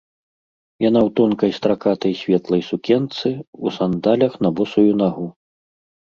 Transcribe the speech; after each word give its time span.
Яна 0.85 1.01
ў 1.07 1.09
тонкай 1.19 1.51
стракатай 1.57 2.13
светлай 2.21 2.63
сукенцы, 2.71 3.27
у 3.67 3.75
сандалях 3.77 4.33
на 4.47 4.55
босую 4.63 4.89
нагу. 5.05 5.27